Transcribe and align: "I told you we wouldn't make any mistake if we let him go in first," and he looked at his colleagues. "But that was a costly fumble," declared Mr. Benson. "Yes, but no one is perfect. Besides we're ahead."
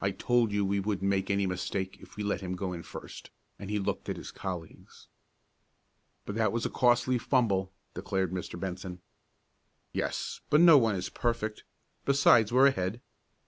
"I 0.00 0.12
told 0.12 0.52
you 0.52 0.64
we 0.64 0.78
wouldn't 0.78 1.10
make 1.10 1.30
any 1.32 1.48
mistake 1.48 1.98
if 2.00 2.14
we 2.16 2.22
let 2.22 2.42
him 2.42 2.54
go 2.54 2.72
in 2.72 2.84
first," 2.84 3.30
and 3.58 3.68
he 3.70 3.80
looked 3.80 4.08
at 4.08 4.16
his 4.16 4.30
colleagues. 4.30 5.08
"But 6.24 6.36
that 6.36 6.52
was 6.52 6.64
a 6.64 6.70
costly 6.70 7.18
fumble," 7.18 7.72
declared 7.92 8.30
Mr. 8.30 8.56
Benson. 8.56 9.00
"Yes, 9.92 10.40
but 10.48 10.60
no 10.60 10.78
one 10.78 10.94
is 10.94 11.08
perfect. 11.08 11.64
Besides 12.04 12.52
we're 12.52 12.68
ahead." 12.68 13.00